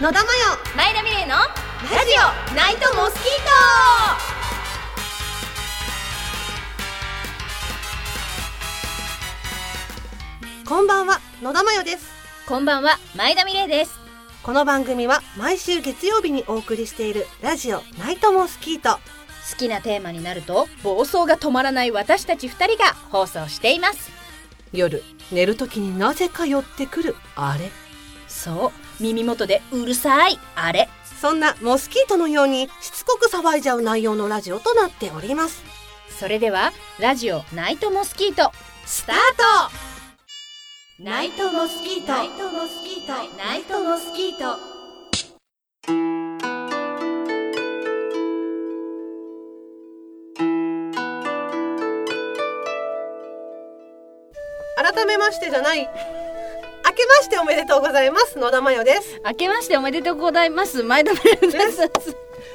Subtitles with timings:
[0.00, 0.28] 野田真
[0.76, 2.12] 前田美玲のラジ
[2.52, 3.22] オナイトモスキー
[10.62, 12.12] 代こんばんは野田真代です。
[12.46, 13.98] トこんばんは前田美玲です。
[14.44, 19.00] この番組は毎週月曜日にお送りしているラジオナイトモスキート。
[19.50, 24.12] 好きなテーマになると暴走が止まらない私たち二人が放送しています。
[24.72, 25.02] 夜
[25.32, 27.72] 寝る時になぜか寄ってくるあれ。
[28.28, 30.38] そう耳元でうるさい。
[30.54, 30.88] あれ。
[31.20, 35.64] そんなモスキートのようにしつこく騒いじゃう内容のラジオとなっております。
[36.18, 38.52] それではラジオナイトモスキート
[38.86, 39.16] スター
[40.98, 41.02] ト。
[41.02, 42.12] ナイトモスキート。
[42.12, 43.12] ナイトモスキート。
[43.36, 44.58] ナイトモスキート。
[54.76, 55.88] 改めましてじゃない
[56.88, 58.38] 明けましておめでとうございます。
[58.38, 59.20] 野田真代です。
[59.22, 60.82] 明けましておめでとうございます。
[60.82, 61.82] 前田美玲です。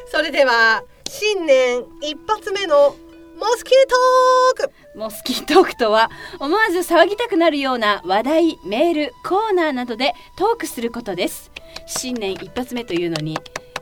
[0.08, 2.96] それでは新年一発目の
[3.38, 3.74] モスキー
[4.58, 4.98] トーク。
[4.98, 11.52] モスキートークとは思わず騒ぎたくなるような話題メールコーナーなどでトークすることです。
[11.86, 13.38] 新年一発目というのに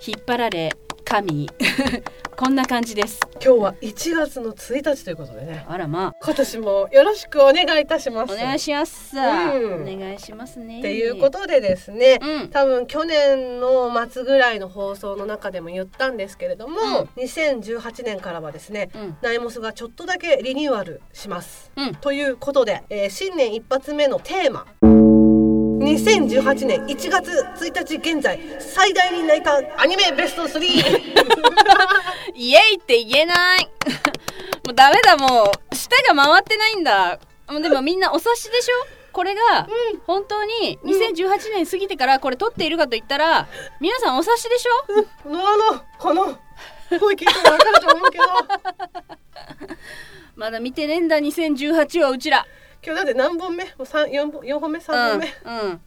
[0.05, 0.75] 引っ張られ
[1.11, 1.49] 神。
[2.37, 3.19] こんな感じです。
[3.43, 5.65] 今日は1月の1日ということでね。
[5.67, 8.31] あらま今年もよろしくお願いいたします。
[8.31, 9.81] あお願いします、うん。
[9.81, 10.79] お願いしますね。
[10.79, 12.47] っていうことでですね、うん。
[12.47, 16.79] 多分去年の末ぐらいの放送の中でも言ったんですけれども、
[17.17, 19.17] 2018年からはですね、うん。
[19.21, 21.73] ナイモスがちょっとだけリニューアルします。
[21.75, 21.95] うん。
[21.95, 24.65] ということで、えー新年一発目のテーマ
[25.95, 30.63] 2018年1月1日現在最大に泣いたアニメベスト3
[32.33, 33.65] イエイって言えない。
[34.65, 37.19] もうダメだもう舌が回ってないんだ。
[37.61, 38.73] でもみんなお察しでしょ？
[39.11, 39.67] これが
[40.07, 43.49] 本当に2018年過ぎてからこれ撮っているかと言ったら
[43.81, 45.29] 皆さんお察しでしょ？
[45.29, 46.37] のあのこの
[46.97, 48.23] 声聞いても分かると思うけど。
[50.37, 52.47] まだ見てねえんだ2018はうちら
[52.83, 53.63] 今日だって何本目？
[53.63, 54.79] もう三四本四本目？
[54.79, 55.27] 三本目、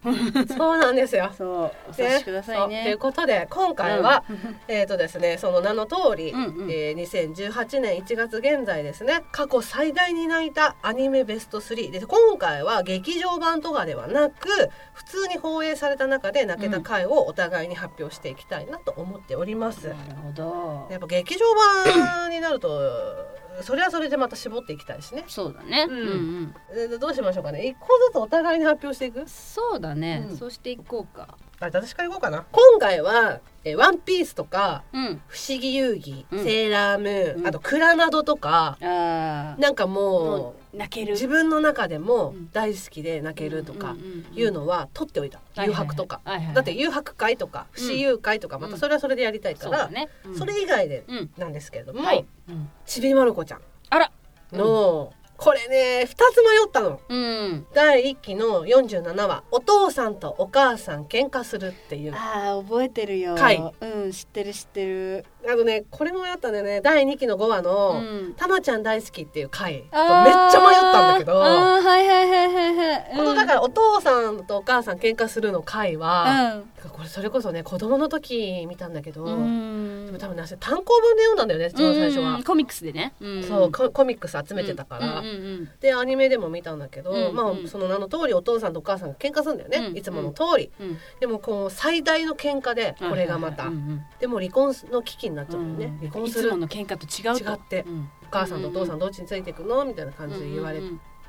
[0.04, 1.32] うん、うん、 そうなんですよ。
[1.36, 1.48] そう
[1.88, 2.68] お察しくださいそう。
[2.68, 4.22] といねうことで今回は、
[4.68, 6.70] えっ、とですねその名の通り、うんうん。
[6.70, 19.88] えー2018年1月現在ですね過去最大に泣いたアニメベスト3で今回は劇場版とかではなく普通に放映された中で泣けた回をお互いに発表していきたいなと思っております。
[19.88, 20.86] なるほど。
[20.90, 21.44] やっぱ劇場
[21.84, 25.24] 版になるとそれはそれでまた絞っていきたいしね。
[25.28, 25.98] そうだね、うん。
[25.98, 26.88] うんうん。
[26.90, 27.66] でどうしましょうかね。
[27.66, 29.28] 一個ずつお互いに発表していく？
[29.28, 30.36] そうだね、うん。
[30.36, 32.44] そうしていこうかあ私からいこうかな。
[32.52, 36.44] 今回は「えーワンピースとかうん「不思議遊戯」うん。
[36.44, 37.46] セーラームーン」うん。
[37.46, 41.12] あと「クラナド」とかあなんかももう泣ける。
[41.12, 42.50] う自分の中でもうん。
[42.52, 45.40] 大好きで泣けるとかんんんいうのは取っておいた。
[45.56, 46.20] 誘白とか。
[46.24, 46.54] はいはいはい。
[46.54, 50.38] だって誘白会とか不思議遊会とかまたそれはそれでやりたいからそうだね、うん。
[50.38, 51.30] それ以外でうん。
[51.38, 52.68] なんですけれどもはい、うん。
[52.84, 53.60] ちびまる子ちゃん
[53.90, 54.10] あら。
[54.52, 57.00] のこれね2つ迷ったの。
[57.08, 57.66] うん。
[57.74, 62.14] 第1期の47話「お父さんとお母さん喧嘩する」っていう。
[62.14, 63.34] あー覚えてるよ。
[63.34, 63.72] 回。
[63.80, 66.80] うん知ってる知ってるあのねこれもやったんだよね。
[66.80, 76.90] 第2期の5話のうん「たまちゃん大好き」っていう回とめっちゃ迷ったんだけどこのだからお父さんとお母さん喧嘩するの回は、うん。
[76.90, 80.06] これそれこそね子供の時見たんだけど、うん。
[80.06, 82.36] でも多分ね私単行本で読んだんだよね一番最初は。
[82.36, 82.42] うん。
[82.42, 83.42] コミックスでね、うん。
[83.42, 87.68] そうココミックス集めてたから、うんうんうんでアニメでも見たんだけど、うんまあうん。
[87.68, 90.98] その名の通りお父さんとお母さんが喧嘩するんだよね、うんいつもの通り、うん。
[91.20, 94.02] でもこう最大の喧嘩でこれがまた、うんうん。
[94.20, 95.98] でも離婚の危機になっちゃうよね、うん。
[95.98, 96.48] 離婚する。
[96.48, 97.52] いつもの喧嘩と違うと。
[97.52, 97.84] 違って。
[97.86, 98.10] うん。
[98.22, 100.80] お母さんとお父さんどっちについていくのみたいな感じで言われ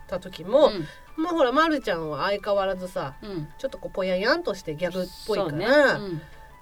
[0.08, 0.72] た時も、
[1.18, 1.24] うん。
[1.24, 3.48] まあほら、ま、るちゃんは相変わらずさうん。
[3.58, 6.00] ちょっとこうぽややんとしてギャグっぽいから、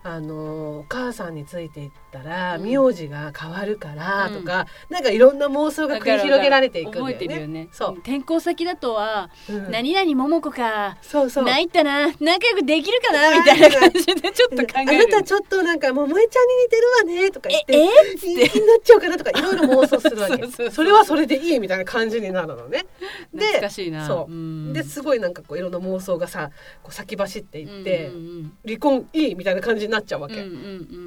[0.03, 2.63] あのーお母さんについていったらうん。
[2.63, 7.13] 名字が変わるからとか、なんかいろんな妄想が繰り広げられていくんだよね。
[7.13, 7.68] 覚えてるよね。
[7.72, 9.72] そう、転校先だとはうん。
[9.72, 11.46] 何々桃子かそうそう。
[11.46, 15.05] 泣いたな仲良くできるかなみたいな感じでちょっと考える。
[15.05, 18.49] あなたちょっとなんか桃江ちゃんに似てるわねとか言ってええって。
[18.49, 20.43] 気になっちゃうかなとかいろいろ妄想するわけ。
[20.72, 22.85] それはそれでいいみたいな感じになるのね。
[23.34, 24.05] で懐かしいな。
[24.05, 24.32] そう。
[24.32, 24.73] うん。
[24.73, 26.52] ですごいなんかこういろんな妄想がさ
[26.84, 28.58] こう先走っていって、うんうん。
[28.66, 30.49] 離婚いいみたいな感じになっちゃうわけ、うんうんう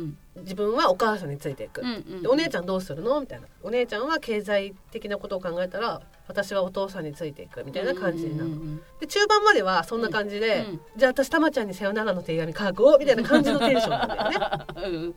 [0.04, 3.20] ん自分はお母さんについていく、うんうんでお姉ちゃんどうするの？
[3.20, 3.46] みたいな。
[3.62, 7.64] お姉ちゃんは経済的なことを考えたら私はお父さんについていく。
[7.64, 12.98] みたいな感じになるの、うんうんで中盤まではそんな感じで、うんじゃあ私たまちゃんにさよならの手紙書こう。
[12.98, 14.86] みたいな感じのテンションなんだよね。
[14.86, 15.14] うん。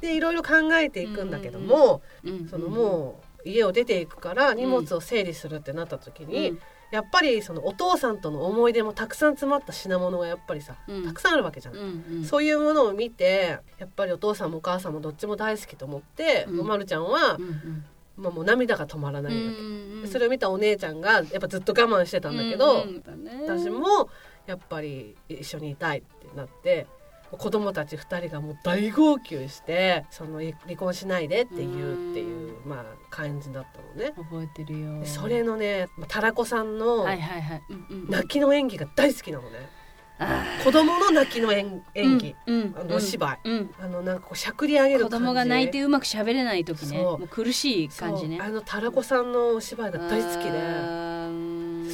[0.00, 2.48] でいろいろ考えていくんだけども、うん。
[2.48, 6.58] そのもう家を出ていくから荷物を整理するってなった時に、うん
[6.90, 11.04] やっぱりそのお父さんとの思い出もたくさん詰まった品物がやっぱりさ、うん。
[11.04, 11.74] たくさんあるわけじゃん。
[11.74, 12.24] うんうん。
[12.24, 16.60] そういうものを見てやっぱりお父さんもお母さんもどっちも大好きと思って、うん。
[16.60, 17.84] おまるちゃんはう、ん
[18.16, 23.58] まあ、もう涙が止まらないわけ、うんでそれを見たお姉ちゃんがやっぱずっと我慢してたんだけど、うんうん。
[23.58, 24.08] 私も
[24.46, 26.86] やっぱり一緒にいたいってなって
[27.36, 34.12] 子供たち2人がもう大号泣してその離婚しないでって言うっていうまあ感じだったのね。
[34.16, 35.00] 覚えてるよ。
[35.00, 37.06] でそれのねまあたらこさんの
[38.08, 39.68] 泣きの演技が大好きなのね。
[40.18, 43.50] あ子供の泣きの演ー演技、うんうんあのお芝居。
[43.50, 43.74] うん。
[43.78, 45.26] あのなんかこうしゃくり上げる子感じ。
[45.26, 47.04] 供が泣いてうまく喋れない時ね。
[47.30, 48.38] 苦しい感じね。
[48.40, 50.50] あのたらこさんのお芝居が大好きで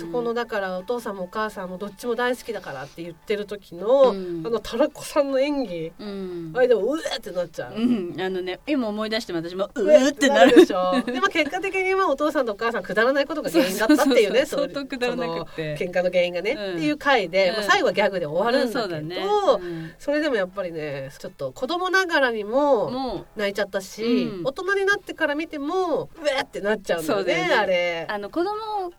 [0.02, 4.42] そこのだからお父さんもお母さんもどっちも大好きだからって言ってる時の、うん。
[4.44, 6.52] あのたらこさんの演技うん。
[6.54, 7.74] あれでもうえってなっちゃう。
[7.74, 8.20] うん。
[8.20, 11.00] あのね今思い出しても私もううえーってなるでしょ。
[11.06, 15.76] でも結果的にはお父さんとお母さんくだらないことが原因だったっていうねそうそうくだらなくって。
[15.76, 16.74] 喧嘩の原因がね、うん。
[16.74, 17.56] っていう回で、うん。
[17.56, 19.16] まあ、最後はギャグで終わるんだけど、うんそうだね。
[19.60, 19.92] うん。
[19.98, 24.44] それでもやっぱりねちょっと子供ながらにも泣いちゃったし、うん。
[24.44, 27.54] 大人になってから見てもうえってなっちゃうんだよね。
[27.54, 28.06] あれ。
[28.08, 28.92] あの子供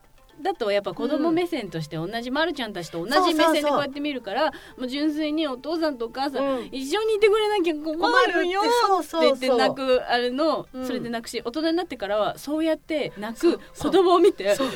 [0.44, 6.66] だとやっぱ子供目線として同じまるちゃんたちと同じ目そうそうそう線でこうやって見るからもう純粋にお父さんとお母さん、うん。
[6.66, 7.96] 一緒にいてくれなきゃ困
[8.34, 9.40] るよそうって言っそうそう。
[9.40, 10.80] て泣くあれの、う。
[10.82, 10.86] ん。
[10.86, 13.58] それで泣くし大人になってからはそうやって泣そう。
[13.58, 14.68] く子供を見てそう。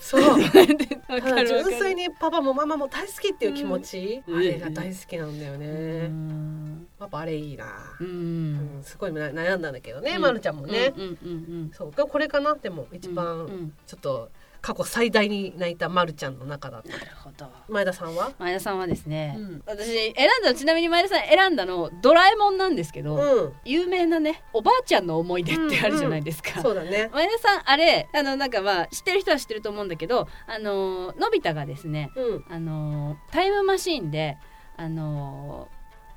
[0.00, 0.98] そうて。
[1.08, 1.64] わただかるわかる。
[1.64, 4.36] 純粋にパパもママも大好きっていう気持ち、うん。
[4.38, 6.86] あれが大好きなんだよね、うん。
[6.98, 7.66] パパあれいいな、
[8.00, 10.22] ううんんすごい悩悩んだんだけどね、うん。
[10.22, 11.32] まるちゃんもね、うんうんう
[11.66, 11.92] んそう。
[11.92, 13.72] これかなでも一うんう番ん。
[13.86, 14.30] ちょっと
[14.62, 16.88] 過去最大に泣いたまるちゃんの中だった。
[16.88, 17.50] なるほど。
[17.68, 18.32] 前田さんは？
[18.38, 19.62] 前田さんはですね、うん。
[19.66, 23.52] 私選んだのちなみに前田さん選んだのドラえもんなんですけど、うん。
[23.64, 27.10] 有名なねおばあちゃんの思い出ってあるじゃないですか、そうだね。
[27.12, 32.44] 前田さんあれあのなんかまあ知ってる人は知ってると思うんだけどあののび太がですねうん。
[32.50, 34.36] あのタイムマシーンで
[34.76, 35.68] あの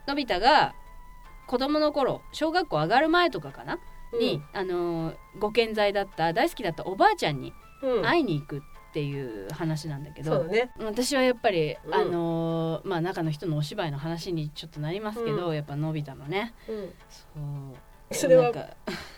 [0.06, 0.74] のび太が
[1.48, 3.80] 子供の頃小学校上がる前とかかな、
[4.20, 7.63] にあのご健在だった大好きだったおばあちゃんにうん
[8.04, 8.62] 会いに行くっ
[8.94, 10.72] ていう話なんだけど、そうだね。
[10.80, 11.94] 私はやっぱり、うん。
[11.94, 16.54] あのまあ中の人のお芝居の話にちょっとなりますけど、うやっぱのび太のね。
[16.70, 16.94] うん。
[17.10, 17.26] そ
[18.12, 18.16] う。
[18.16, 18.68] それはなんか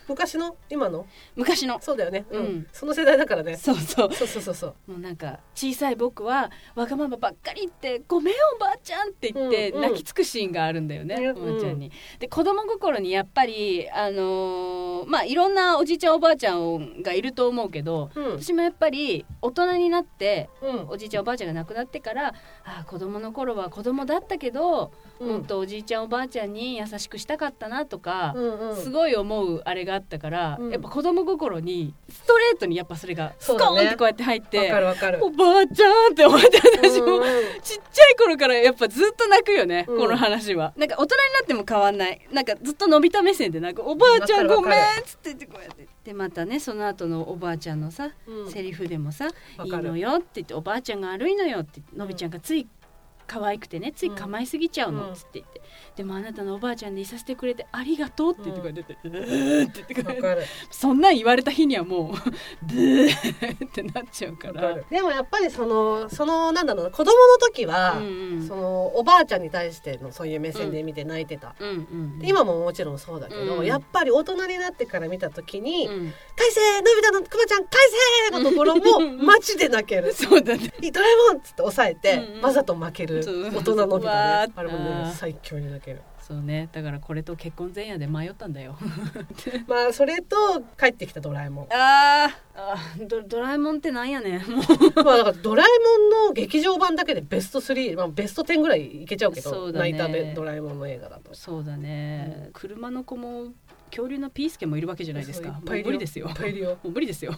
[0.07, 0.55] 昔の？
[0.69, 1.05] 今の？
[1.35, 1.79] 昔の。
[1.81, 2.25] そうだよね。
[2.31, 2.67] うん、うん。
[2.71, 3.57] その世代だからね。
[3.57, 4.13] そうそう。
[4.13, 4.91] そうそうそうそう。
[4.91, 9.81] もうなんか小さい僕はわがままばっかり言って「ごめんおばあちゃん」って言ってうんうん。
[9.83, 11.91] 泣きつくシーンがあるんだよね、うんおばあちゃんに。
[12.19, 18.31] で子供心にやっぱりあのーまあいろんなおじいちゃんおばあちゃんがいると思うけどうん。
[18.41, 20.89] 私もやっぱり大人になってうん。
[20.89, 22.33] おじいちゃんおばあちゃんが亡くなってからあ
[22.81, 25.29] あ子供の頃は子供だったけど、うん。
[25.29, 28.75] もっとおじいちゃんおばあちゃんに優しくしたかったなとか、うんうん。
[28.75, 30.71] すごい思うあれがあったから、うん。
[30.71, 35.25] やっぱ子供心にストレートにやっぱそれがスコーンってこうやって入って、わかるわかる。
[35.25, 36.47] おばあちゃんって思って
[36.81, 37.61] 私も、うんうん。
[37.61, 39.97] ちっちゃい頃からやっぱずっと泣くよね、うん。
[39.97, 40.73] この話は。
[40.77, 42.21] なんか大人になっても変わんない。
[42.31, 45.87] なんかずっと伸びた目線でなんかおばあちゃんごめんっつって言ってこうやって。
[46.03, 48.51] でまたねその後のおばあちゃんのさ、うん。
[48.51, 49.27] セリフでもさ
[49.63, 52.67] 「いいのよ」って言って「おばあちゃんが悪いのよ」って言ってのびちゃんがつい
[53.25, 55.13] 可愛くてねつい構いすぎちゃうのうん。
[55.13, 55.61] っつって言って、
[55.97, 62.13] でもあなたのおばあちゃんでいさせてくれてありがとうって言ってこうやってうーって言ってこうやってそんなん言われた日にはもう
[62.63, 64.73] ブーってなっちゃうから。
[64.73, 64.85] る。
[64.89, 67.95] でもやっぱりそのそのなんだろうな子供の時は、
[68.47, 73.65] そのおばあちゃんに対してのそういう目線で見て泣いてた、うんうんで今ももちろんそうだけど、うん。
[73.65, 77.69] やっぱり大人になってから見た時に「うん返せのび太のくまちゃん返
[78.31, 80.13] せ!」のところもマジで泣ける。
[80.15, 86.01] そうだね「ドラえもん!」っつって抑えて、わざと負ける大人のび太わーねあれもあねー最強に泣ける。
[86.21, 86.69] そうね。
[86.71, 88.75] だからこれと結婚前夜で迷ったんだよ。
[89.67, 90.35] まあそれと
[90.79, 91.67] 帰ってきたドラえもん。
[91.71, 92.31] あー。
[92.55, 94.41] あードドラえもんってなんやねん。
[94.41, 95.67] もうまあだからドラえ
[95.99, 99.91] もんの劇場版だけでベスト3、まあ、ベスト10ぐらいいけちゃうけどそうだね。
[99.91, 101.35] 泣いたべドラえもんの映画だと。
[101.35, 103.53] そうだね、車の子も
[103.89, 105.49] 恐竜のピースケもいるわけじゃないですか。
[105.49, 106.27] もうそういっぱいいる無理ですよ。
[106.27, 107.33] いっぱいいるよもう無理ですよ。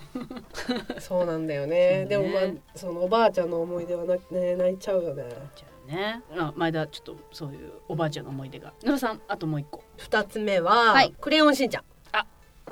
[0.99, 1.77] そうなんだよね。
[2.03, 2.05] ね。
[2.05, 2.43] でもまあ
[2.75, 5.23] そのおばあちゃんの思い出はな、ね、泣いちゃうよね。
[5.87, 6.21] ね。
[6.37, 8.73] あ前田ちょっとそういうおばあちゃんの思い出が。
[8.83, 9.83] 野田さんあともう一個。
[9.97, 11.13] 二つ目は、はい。
[11.19, 11.83] クレヨンしんちゃん。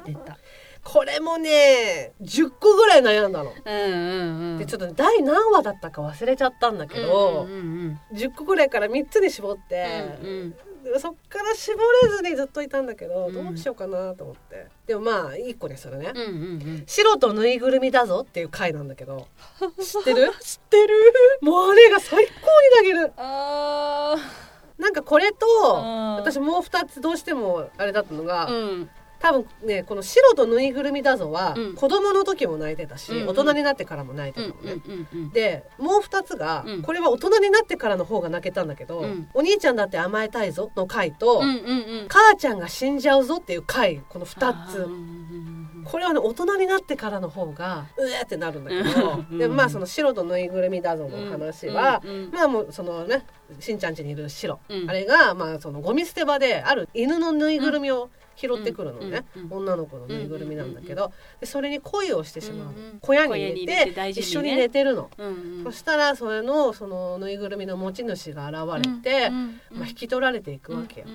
[0.04, 0.38] 出た。
[0.84, 4.58] これもね10個ぐらい悩んだの、うんうんうん。
[4.60, 10.52] でちょっと第何話だったか忘れちゃったんだけど、うんうん10個ぐらいから3つに絞って、うんうん。
[10.52, 10.58] で
[11.00, 13.34] そっから絞れずにずっといたんだけど、うん。
[13.34, 14.68] どうしようかなと思って。
[14.86, 16.30] でもまあ1個にするね、うんうんう
[16.82, 16.84] ん。
[16.86, 19.28] 白とぬいぐるみだぞっていう回なんだけど
[19.82, 20.32] 知ってる？
[20.40, 20.96] 知ってる。
[21.42, 22.36] もうあれが最高に
[22.76, 23.14] 泣ける。
[23.18, 24.16] あ
[24.78, 26.16] なんかこれとうん。
[26.16, 31.76] 私もう2つどうしてもあれだったのが、ーうん多分ねこの白とぬいぐるみだぞは、うん。
[31.76, 33.30] 子供の時も泣いてたし、うんうん。
[33.30, 36.82] 大人になってからも泣いてうんたのね、うんうんでもう2つが、うん。
[36.82, 39.30] これは大人になってからの方が泣けたんだけど「うん。
[39.34, 41.52] お兄ちゃんだって甘えたいぞ」の回と、うんうんう
[42.06, 42.06] ん。
[42.08, 44.88] 母ちゃんが死んじゃうぞ」っていう回この2つ
[45.86, 49.38] これはね大人になってからの方がうえってなるんだけど、うん。
[49.38, 52.02] でまあその白とぬいぐるみだぞの話は、
[52.32, 53.26] まあもうそのね
[53.60, 54.90] しんちゃん家にいる白、うん。
[54.90, 65.10] あれがまあそのゴミ捨て場である犬のぬいぐるみを拾ってくるのね、女の子のぬいぐるみなんだけど、でそれに恋をしてしまう、小屋に入れて一緒に寝てるの、
[65.64, 69.30] そしたらそれのそのぬいぐるみの持ち主が現れて、
[69.72, 71.08] まあ、引き取られていくわけよ。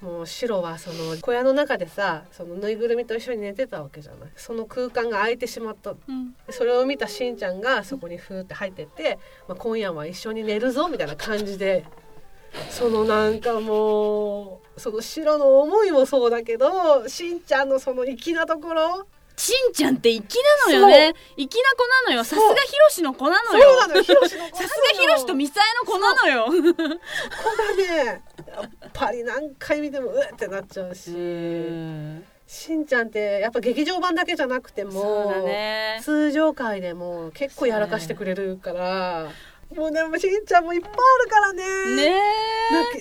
[0.00, 4.30] もう白はその小屋の中でさそのぬいぐるみと一緒に寝てたわけじゃない。
[4.36, 5.90] その空間が空いてしまった。
[5.90, 6.34] うん。
[6.50, 9.18] それを見たしんちゃんがそこにふーって入ってって、
[9.48, 11.84] まあ、今夜は一緒に寝るぞみたいな感じで
[12.70, 19.06] そのなんかもうその白の思いもそうだけどしんちゃんのその粋なところ。
[19.36, 20.22] しんちゃんって粋
[20.68, 21.14] なのよね。
[21.36, 22.24] 粋な子なのよ。
[22.24, 23.80] さすがひろしの子なのよ。
[23.80, 26.44] さすがひろしとみさえの子なのよ。
[26.52, 39.28] ここがねやっぱり何回見てもうってなっちゃうし、 うんしんちゃんってやっぱ劇場版だけじゃなくてもね通常回でも結構やらかしてくれるから
[39.76, 41.96] もうでもしんちゃんもいっぱいあるからね。
[41.96, 42.20] ね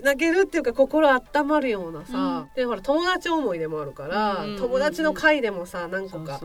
[0.04, 4.54] 泣けるっていうか心温まるようなさ、でほら友達思いでもあるから、うんうんうん。
[4.54, 6.40] うん友達の回でもさ何個か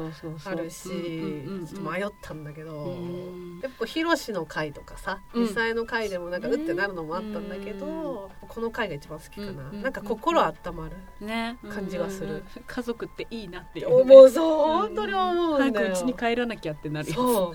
[0.45, 5.43] あるし、迷ったんだけど、うんやっぱヒロシの回とかさうん。
[5.45, 11.59] ミサエの回でもなんかうってなるのもあったんだけど、この回が一番好きかな、うんうんなんか心温まる、ね。
[11.71, 12.27] 感じがする。
[12.27, 14.01] うんうんうん家族っていいなっていう。
[14.01, 15.89] 思うそう本当に思うんだよ。
[15.89, 17.55] 早く家に帰らなきゃってなるそ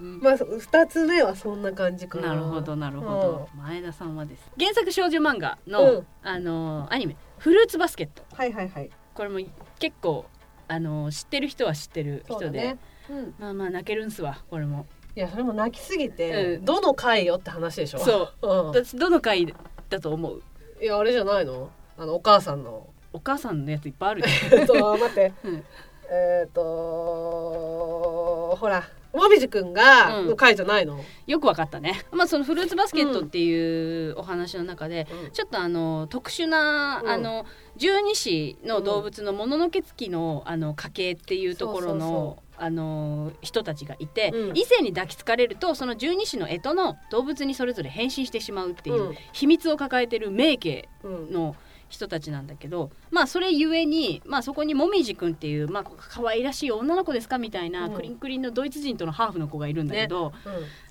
[0.00, 0.02] う。
[0.02, 0.20] うん。
[0.20, 2.28] まあ二つ目はそんな感じかな。
[2.28, 3.48] なるほどなるほど。
[3.56, 6.06] 前田さんはです原作少女漫画の、うん。
[6.22, 8.22] あのアニメ「フルーツバスケット。
[8.34, 9.40] はいはいはい」これも
[9.78, 10.26] 結構
[10.68, 12.78] あの知ってる人は知ってる人で、そうだね、
[13.10, 14.86] うん、まあまあ泣けるんすわこれも。
[15.16, 16.64] いやそれも泣きすぎて、うん。
[16.64, 18.46] どの回よって話でしょ、そう。
[18.46, 19.52] うん、私どの回
[19.88, 20.42] だと思う？
[20.80, 21.70] いやあれじゃないの？
[21.98, 22.88] あのお母さんの。
[23.12, 25.32] お母さんのやついっぱいあるじ えっと待って。
[25.42, 25.64] うん。
[26.12, 26.62] えっと
[28.56, 30.26] ほらもみじくんがうん。
[30.28, 32.02] の回じゃないの、よくわかったね。
[32.12, 35.30] まあそのフルーツバスケットっていうお話の中で、うん。
[35.32, 37.10] ちょっとあの特殊な、うん。
[37.10, 44.56] あの十二支の動物のもののけつきのあの家系っていうところのあの人たちがいて、うん。
[44.56, 49.16] 異性に抱きつかれるとその十二支の干支の動物にそれぞれ変身してしまうっていううん。
[49.32, 51.32] 秘密を抱えてる名家うん。
[51.32, 51.56] の
[51.90, 57.94] 人たちなんだけどまあそれゆえに、まあ、そこにもみじくんっていう、まあ可愛らしい女の子ですかみたいな、うん。
[57.94, 60.32] クリンクリンのドイツ人とのハーフの子がいるんだけど、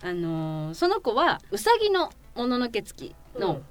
[0.02, 0.08] うん。
[0.08, 3.62] あのーその子はうさぎのもののけつきの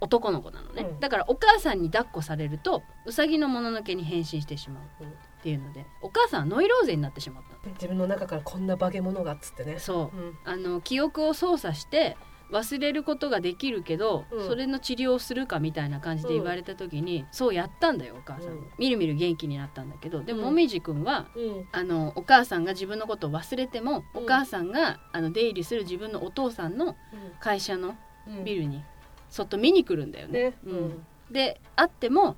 [0.00, 1.00] 男の子なのね、うん。
[1.00, 5.08] だからお母さんに抱っこされるとうさぎのもののけに変身してしまううん。
[5.08, 9.74] っていうのでお母さんはノイローゼになってしまった自分の中からこんな化け物がっつってね。
[9.74, 10.16] のそう。
[10.16, 10.38] うん。
[10.44, 12.16] あの記憶を操作して
[12.50, 14.46] 忘れることができるけど、うん。
[14.46, 18.66] それの治療をするかみたいな感じで言われた時に、そうやったんだよお母さん、うん。
[18.78, 20.44] みるみる元気になったんだけどでもうん。
[20.46, 21.68] もみじくんはうん。
[21.72, 24.24] あのお母さんが自分のことを忘れても、うん。
[24.24, 26.96] お母さんがあの出入りする自分のお父さんの
[27.40, 27.96] 会社の
[28.28, 28.44] うん。
[28.44, 28.82] ビルに
[29.30, 30.50] そっと見に来るんだよね。
[30.50, 30.54] ね。
[30.66, 31.04] うん。
[31.30, 32.36] で会っても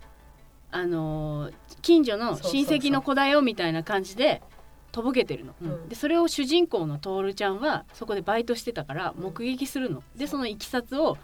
[0.70, 4.42] あのー近所の親戚の子だよみたいな感じで
[4.96, 5.70] とぼけてるの、うん。
[5.70, 11.18] うんでそれを主人公の徹ちゃんはそこでバイトしてたからうん目撃するの、でそのいきさつを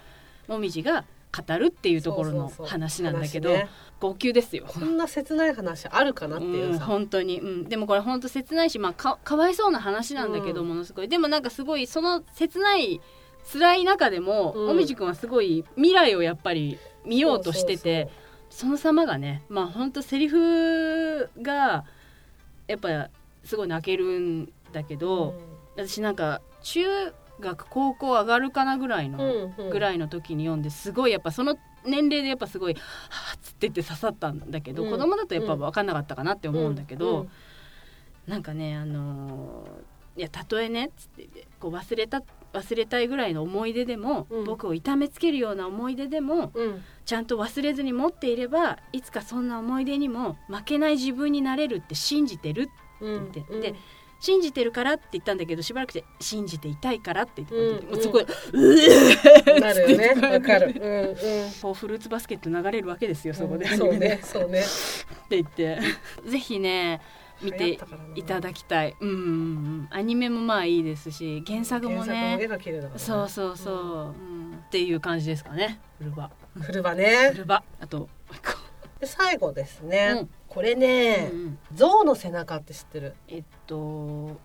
[0.47, 3.69] もみじが語るっていうところの話なんだけど話ね。
[3.99, 4.67] 号泣ですよ。
[4.69, 10.69] こんな切ない話あるかなっていううん、さ、本当に、うん、でもこれ本当切ないし、まあ、かかわいそうな話なんだけど、うん。
[10.69, 11.09] ものすごい。
[11.09, 13.01] でもなんかすごいその切ない
[13.51, 14.67] 辛い中でも、うん。
[14.67, 18.11] もみじくんはすごい未来をやっぱり見ようとしてて
[18.51, 21.85] その様がねまあ本当セリフが
[22.69, 23.09] やっぱ
[23.45, 25.33] すごい泣けるんだけど、
[25.77, 26.83] そう私なんか中
[27.41, 29.71] 学高校上がるかなぐらいの、うんうん。
[29.71, 32.81] ぐらいの時に読んですごいやっぱその年齢でやっぱすごい「は
[33.33, 34.91] あ」っつってって刺さったんだけど、うん。
[34.91, 37.29] 子供だとやっぱ分かんなかったかなって思うんだけど、うん。
[38.27, 42.23] なんかねあのーいやたとえねっつっててこう忘れた
[42.53, 44.45] 忘れたいぐらいの思い出でも、うん。
[44.45, 46.83] 僕を痛めつけるような思い出でもうん。
[47.07, 52.69] ちゃんと忘れずに持っていればいつかそんな思い出にも負けない自分になれるって信じてるうん
[53.03, 53.79] って言ってで
[54.21, 60.81] 信じてるからって言ったんだけどしばらくして信じていたいからって言って、うんもうそこでうんなるよねわかる。
[60.81, 61.51] うんうん。
[61.61, 64.61] こうフルーツバスケット流れるわけですよそこで、うんそうねそうね。
[64.61, 64.65] っ
[65.29, 65.79] て言って
[66.25, 67.01] ぜひね
[67.43, 67.79] 見流て
[68.15, 68.95] いただきたい。
[69.01, 72.37] うんうんうんアニメもまあいいですし原作もね。
[72.37, 72.49] ね。
[72.97, 74.63] そうそうそう、うん。
[74.67, 76.31] っていう感じですかねフルバ
[76.61, 78.09] フルバねフルバあと
[79.03, 81.59] 最後ですね、うんこれね、うんうん。
[81.75, 83.15] 象の背中って知ってる？
[83.29, 84.37] えっと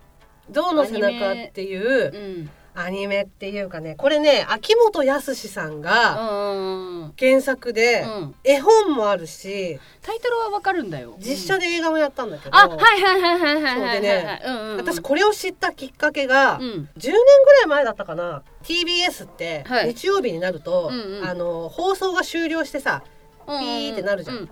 [0.50, 2.50] 象の背中っていううん。
[2.74, 8.34] アニメっていうかねこれね秋元康さんがうん原作で、うん。
[8.44, 11.16] 絵本もあるしタイトルはわかるんだよ。
[11.18, 14.76] 実写で映画もやったんだけど、あはいはいはいはいはいはいはいそうでねうんうんうん。
[14.76, 16.62] 私これを知ったきっかけが、うん。
[16.62, 18.42] 10年ぐらい前だったかな。
[18.62, 19.88] TBS ってはい。
[19.88, 21.28] 日曜日になると、うんうん。
[21.28, 23.02] あの放送が終了してさ
[23.46, 24.36] ピーってなるじゃん。
[24.36, 24.50] うん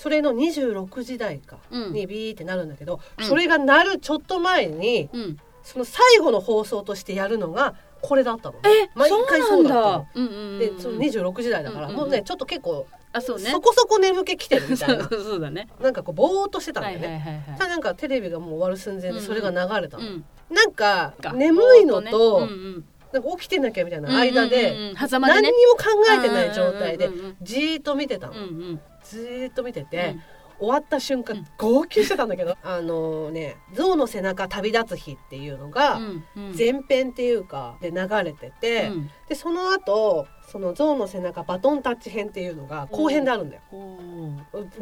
[0.00, 1.92] それの26時台かうん。
[1.92, 3.24] にビーってなるんだけど、うん。
[3.26, 5.36] それがなるちょっと前にうん。
[5.62, 8.60] その最後の放送としてやるのがこれだったのね。
[8.86, 10.06] え毎回そうだったの。
[10.14, 13.50] うんうんうんでその26時台だから、うんうんもうねちょっと結構あそうね。
[13.50, 15.04] そこそこ眠気来てるみたいな。
[15.10, 15.68] そうだね。
[15.82, 20.24] なんかこうぼーっとしてたんだはいよね、はいはいただなんかテレビがもう終わる寸前でそれが流れたの、うん。
[20.50, 22.52] なんかが眠いのと、ぼーっね。
[22.54, 22.84] うんうん。
[23.12, 25.42] なんか起きてなきゃみたいな間で、うんうんうん狭間でね。
[25.42, 25.84] 何にも考
[26.16, 27.36] えてない状態でうんうんうん。
[27.42, 30.22] じーっと見てたの、うんうんじーっと見てて、うん。
[30.60, 31.46] 終わった瞬間、うん。
[31.56, 36.54] 号泣してたんだけどあのね「象の背中旅立つ日」っていうのがうんうん。
[36.54, 39.10] 前編っていうかで流れてて、うん。
[39.26, 43.62] でその後その象の背中バトンタッチ編っていうのが後編であるんだよ、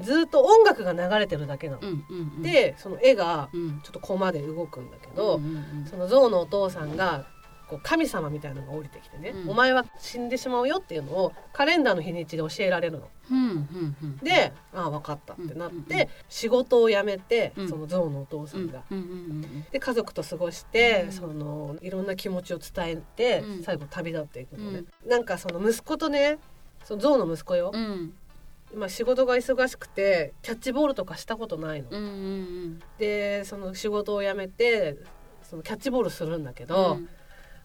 [0.00, 2.42] ずーっと音楽が流れてるだけなの、うんうんうん。
[2.42, 3.80] でその絵がうん。
[3.82, 5.86] ちょっとコマで動くんだけど、うんうん。
[5.88, 7.24] その象のお父さんが
[7.68, 9.50] こう神様みたいなのが降りてきてね、うん。
[9.50, 13.08] お前は死んでしまうよっていうのをカレンダーの日にちで教えられるの。
[13.30, 14.16] うんうんうん。
[14.18, 16.08] で「ああ分かった」ってなって、うんうんうん。
[16.28, 17.68] 仕事を辞めて、うん。
[17.68, 18.82] その象のお父さんが。
[18.90, 21.12] うんうんうんで家族と過ごして、うん。
[21.12, 23.62] そのいろんな気持ちを伝えて、うん。
[23.62, 26.38] 最後旅立っていくのね、なんかその息子とね
[26.84, 28.14] その象の息子よ、うん。
[28.74, 34.98] まあ、仕事が忙しくてキャッチボールとかしたことないの、うんうんでその仕事を辞めて
[35.42, 36.98] そのキャッチボールするんだけうど、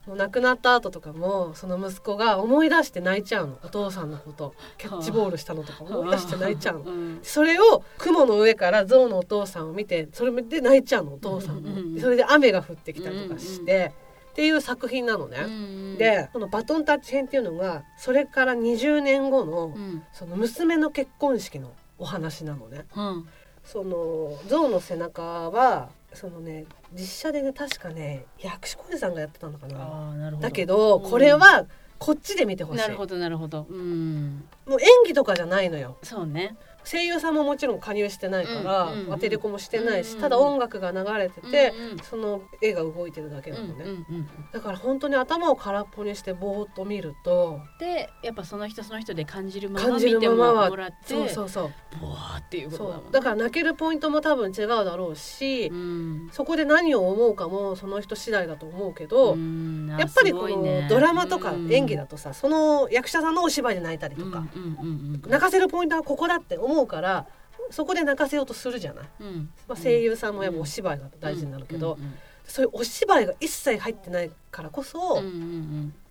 [0.07, 3.57] 亡くなった後とかもその息子が思い出して泣いちゃうの。
[3.63, 4.53] お父さんのこと。
[4.77, 6.91] キャッチボールしたのとか思い出して泣いちゃうの。
[6.91, 7.19] ん。
[7.23, 13.93] それを雲の上から象のお父さんを見てそれで泣いちゃうのお父さんうんうんうんもそれで雨が降ってきたりとかして。
[14.31, 15.37] っていう作品なのね。
[15.45, 20.03] うんでこのバトンタッチ編っていうのがそれから20年後のうん。
[20.11, 22.85] その娘の結婚式のお話なのね。
[22.95, 23.29] うん。
[23.63, 30.13] その象の背中はそのね実写でね確かね薬師小路さんがやってたのかな。
[30.31, 31.65] なだけどうんこれは
[31.99, 32.79] こっちで見てほしい。
[32.79, 35.97] なるほどなるほどうんもう演技とかじゃないのよ。
[36.03, 41.97] そうね声優さんももちろん加入してないから、うんうんうんアテレコもしてないし、うんうんただ音楽が流れてて、うんうん。
[41.99, 51.71] その絵が動いてるだけうなんのね、うんうんだから本当に頭を空っぽにしてぼーっと見るとでやっぱその人その人で感じるまま感じる見てもらってそうそうそう。
[51.99, 53.11] ボワーっていうことだもんね。
[53.11, 56.29] だから泣けるポイントも多分違うだろうし、うん。
[56.31, 59.87] そこで何を思うかもその人次第だと思うけど、うん。
[59.99, 60.87] やっぱりこのすごいね。
[60.89, 61.71] ドラマとかうん。
[61.71, 64.87] 演技だとさその役者さんのお芝居で泣いたりとか、うんうんうん
[65.23, 65.29] うん。
[65.29, 67.27] 泣かせるポイントはここだって思うから
[67.69, 69.49] そこで泣かせようとするじゃない、うん。
[69.67, 72.13] まあ、声優さんもやっぱお芝居が大事になるけど、うん
[72.45, 75.21] そういうお芝居が一切入ってないからこそ、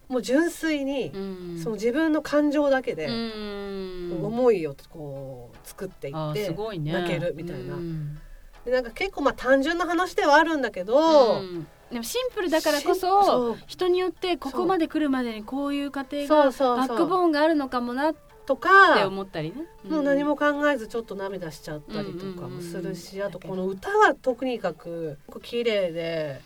[0.08, 1.12] もう純粋に
[1.62, 7.76] その自分の感情だけでうん思いをこう作っていって泣けるみたいな。
[8.64, 11.66] なんか結構まあ単純な話ではあるんだけど、うん。
[11.90, 19.66] でもシンプルだからこしそ人によってここまで来るまでにこういう過程がバックボーンがあるのかもなってとか思ったりね。
[19.88, 25.18] もう何も考えずちょっと涙しちゃったりとかもするしあとこの歌はとにかく。
[25.42, 26.40] 綺麗で。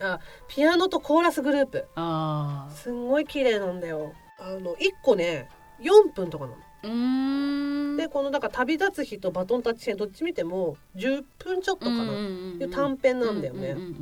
[0.00, 1.86] あピアノとコーラスグループ。
[1.94, 4.12] ああすんごい綺麗なんだよ。
[4.38, 5.48] あの1個ね
[5.80, 6.56] 4分とかなの。
[6.84, 7.96] うーん。
[7.96, 12.06] でこのだから旅立つ日とバトンタッチ編どっち見ても10分ちょっとかな、い
[12.60, 13.70] う短編なんだよね。
[13.70, 13.92] うんうんうんう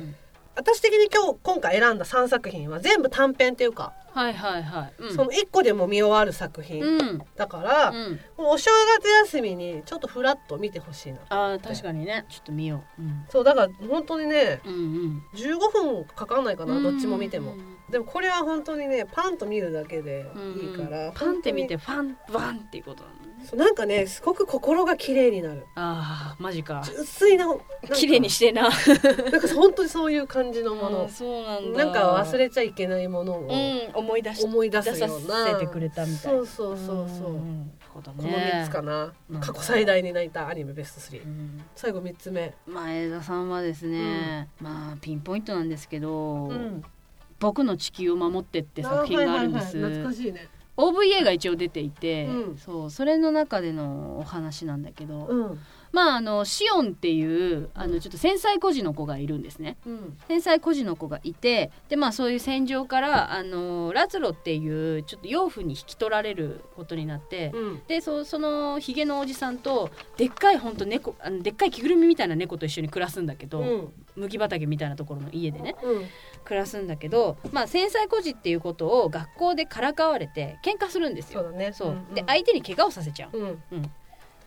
[0.00, 0.16] ん
[0.56, 7.22] 私的に今日今回選んだ3作品は全部短編っていうか、はいはいはい、うん、その1個でも見終わる作品、うん。
[7.36, 8.12] だから、うん。
[8.36, 11.18] もうお正月休みにちょっとフラッと見てほしいな。
[11.28, 12.24] あー確かにね。
[12.28, 15.22] ちょっと見よう、うん、そうだから本当にねうんうん。
[15.34, 17.52] 15分かかんないかなどっちも見ても。
[17.52, 20.26] うんでもこれは本当にねパンと見るだけで
[20.58, 23.23] いいから、パンって見て本ファンバンっていうことなのね当にそう
[23.54, 25.66] なんかねすごく心が綺麗になる。
[25.74, 26.82] ああマジか。
[26.84, 27.46] 純粋な
[27.94, 28.62] 綺麗にしてな。
[29.30, 31.08] なんか本当にそういう感じのもの。
[31.08, 31.84] そうなんだ。
[31.84, 37.08] なんか忘れちゃいけないものをうん思い出し思い出すような、せてくれたみたいそうそうそうそう、
[37.94, 41.64] そうだこのね3つかな、うん過去最大に泣いたアニメベスト3、うん。
[41.74, 46.82] 最後3つ目、前田さんはですね、まあピンポイントなんですけど、うん、
[47.38, 50.02] 僕の地球を守ってって作品があるんです、はいはいはい。
[50.02, 52.58] 懐かしいね OVA が一応出ていて、うん。
[52.58, 55.58] そうそれの中でのお話なんだけど、うん
[55.94, 59.76] まああのシオンっていうあのちょっと繊細孤児の子がいるんですね。
[59.86, 60.18] うん。
[60.26, 67.82] 繊細孤児の子がいてでまあそういう戦場からあのラツロっていうちょっと養父に引き取られることになって、うん。
[67.86, 73.92] でそそのヒゲのおじさんとでっかいほんと猫あのでっかい着ぐるみみたいな猫と一緒に暮らすんだけど、うん。
[74.16, 75.76] 麦畑みたいなところの家でね。
[75.80, 76.04] うん。
[76.44, 81.44] 暮らすんだけど、まあ、繊細孤児っていうことを学校でからかわれて喧嘩するんですよ。
[82.12, 83.38] で相手に怪我をさせちゃう。
[83.38, 83.44] う
[83.76, 83.90] ん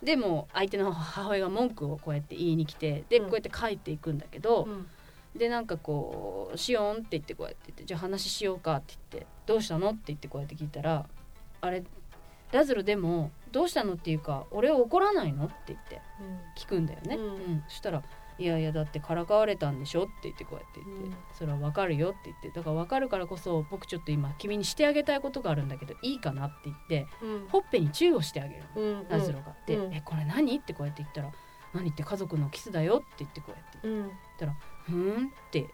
[0.03, 4.87] でも相手の母親が文句をこうやって言いに来てでうんこうやって帰っていくんだけど、うん
[5.35, 11.05] でなんかこう「しよん」って言ってこうやって言って「じゃあ話しようか」って言って「どうしたの?」って言ってこうやって聞いたら
[11.61, 11.83] 「あれ
[12.51, 16.01] ラズロでもどうしたの?」っていうか「俺を怒らないの?」って言って
[16.57, 17.17] 聞くんだよね。
[17.17, 18.01] うんうんそしたら
[18.39, 21.15] 「いやいやだってからかわれたんでしょ?」って言ってこうやって言って「うん。
[21.33, 22.49] それはわかるよ」って言って。
[22.49, 27.47] だからわかるからこそ僕ちょっと今君にしてあげたいことがあるんだけどいいかなって言ってうん。
[27.49, 28.63] ほっぺにチューをしてあげる。
[28.75, 29.07] のうん。
[29.09, 29.55] ラズロが。
[29.65, 29.93] で「うん。
[29.93, 31.31] えこれ何?」ってこうやって言ったら
[31.73, 34.11] 「何って家族のキスだよ」って言ってこうやってうん。
[34.87, 35.67] ふーんって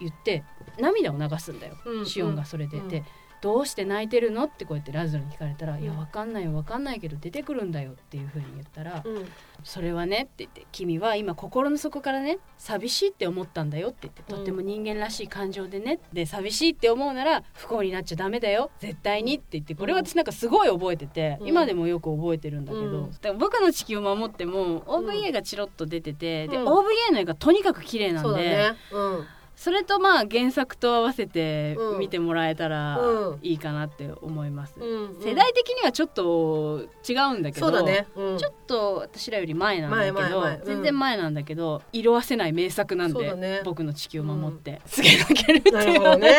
[0.00, 0.44] 言って
[0.78, 2.06] 涙を流すんだよ、うん。
[2.06, 2.88] シオンがそれで、うん。
[2.88, 3.02] で
[3.40, 4.44] どうして泣いてるの？
[4.44, 5.82] ってこうやってラズロに聞かれたら「うん。
[5.82, 9.26] いやわかんないよわかんないけど出てくるんだよ」っていうふうに言ったら「うん。
[9.64, 14.36] それはね」って言って「君は今心の底からね寂しいって思ったんだよ」って言って「うん。
[14.38, 21.48] とっても人間らしい感情でね」で寂しいって思うなら不幸になっちゃダメだよ絶対にって言ってこれは私なんかすごい覚えてて、うん。
[21.48, 23.10] 今でもよく覚えてるんだけど、うん。
[23.10, 26.64] だから僕の地球を守っても OVA がチロッと出てて、でうん。
[26.66, 28.28] OVA の絵がとにかく綺麗なんで。
[28.28, 28.76] そうだね。
[28.92, 29.26] うん
[29.58, 31.98] それとまあ原作と合わせてうん。
[31.98, 33.38] 見てもらえたらうん。
[33.42, 38.06] いいかなって思います、うん世代的にはちょっと違うんだけどね。
[38.14, 38.38] うん。
[38.38, 43.62] ちょっと私らより前なんだけど全然前なんだけど色あせない名作なんで、ね。
[43.64, 45.76] 僕の地球を守って、すげえ泣けるっていう。
[45.76, 46.36] なるほどね。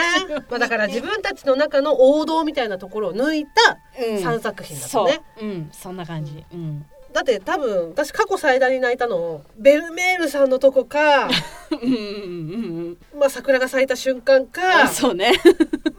[0.49, 4.15] まあだから自分たちの中の王道みたいなところを抜いたうん。
[4.15, 5.07] 3作品だったそう。
[5.07, 5.69] ね、うん。
[5.73, 11.27] そんな感じ、うんだって多分私過去最大に泣いたのベルメールさんのとこか
[11.71, 15.33] うんうんうんまあ桜が咲いた瞬間うんかあそうね。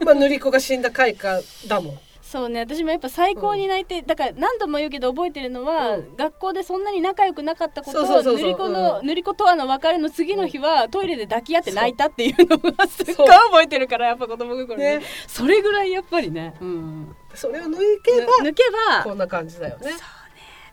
[0.03, 1.99] まあ塗り子が死んだ回かだもん。
[2.21, 2.61] そうね。
[2.61, 6.15] 私もやっぱ最高に泣いて、だから何度も言うけど覚えてるのは、うん。
[6.15, 9.05] 学校でそんなに仲良くなかったことを塗り子の、うん。
[9.07, 15.05] 塗り子とはの別れの次の日は、トイレで抱き合って泣いたっていうのがすっごい覚えてるからやっぱ子供心ねね。
[15.27, 18.63] それぐらいやっぱりね、うん、それを抜けば抜け
[18.97, 19.91] ばこんな感じだよね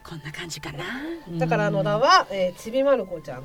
[0.08, 0.84] こんな感じかな、
[1.38, 3.42] だからあのだはは、えーちびまる子ちゃん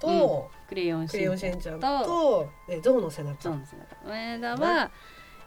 [0.00, 2.04] と、クレヨンしんちゃんと。
[2.04, 3.42] と、えー、ゾウの背中。
[3.42, 4.90] そうですね上田は、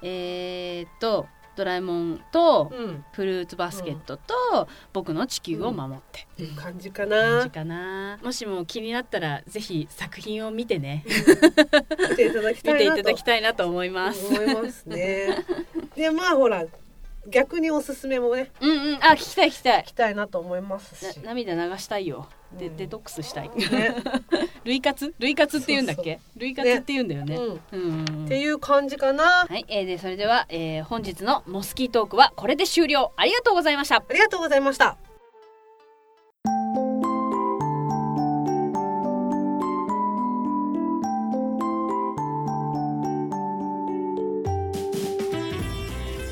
[0.04, 1.26] えー、っと
[1.60, 3.04] ドラえもんと、うん。
[3.12, 8.18] フルーツバスケットと、僕の地球を守って、う感じか感なじかな。
[8.24, 11.04] もしも気になったらぜひ作品を見てね。
[12.12, 12.54] 見ていただ
[13.14, 14.26] きたいなと思います。
[14.28, 15.44] 思いますね。
[15.96, 16.64] でまあほら
[17.30, 18.96] 逆におすすめもねうんうん。
[18.96, 19.82] あ聞きたい聞きたい。
[19.84, 21.20] 聞きたいなと思いますし。
[21.22, 22.28] な涙流したいよ。
[22.58, 22.78] で、うん。
[22.78, 23.50] デトックスしたい。
[23.50, 23.96] ね。
[24.66, 25.14] 類活？
[25.20, 26.20] 類活って言うんだっけ？
[26.38, 27.36] 類活って言うんだよね。
[27.36, 28.26] うんうんうん。
[28.26, 29.46] っていう感じかな。
[29.48, 33.12] はい、えー、でそれでは、えー、本日のモスキートークはこれで終了。
[33.16, 33.98] ありがとうございました。
[33.98, 34.98] ありがとうございました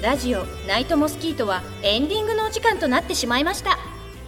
[0.08, 3.78] ラジオナイトモスキートはエンディングのお時間となってしまいました。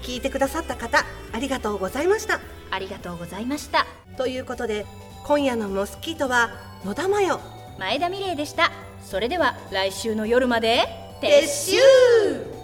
[0.01, 2.41] 聞いてくださった方ありがとうございました。
[2.69, 3.87] ありがとうございました。
[4.17, 4.85] ということで
[5.23, 6.49] 今夜のモスキートは
[6.83, 7.39] 野田真代
[7.79, 8.73] 前田美玲でした。
[9.01, 10.81] それでは来週の夜まで
[11.21, 12.58] 撤収